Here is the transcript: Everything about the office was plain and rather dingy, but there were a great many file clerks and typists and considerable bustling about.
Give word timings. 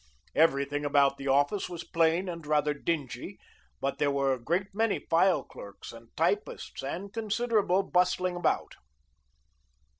Everything 0.33 0.83
about 0.83 1.17
the 1.19 1.27
office 1.27 1.69
was 1.69 1.83
plain 1.83 2.27
and 2.27 2.47
rather 2.47 2.73
dingy, 2.73 3.37
but 3.79 3.99
there 3.99 4.09
were 4.09 4.33
a 4.33 4.43
great 4.43 4.73
many 4.73 4.97
file 4.97 5.43
clerks 5.43 5.91
and 5.93 6.07
typists 6.17 6.81
and 6.81 7.13
considerable 7.13 7.83
bustling 7.83 8.35
about. 8.35 8.77